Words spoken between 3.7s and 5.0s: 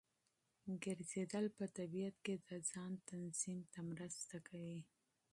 ته مرسته کوي.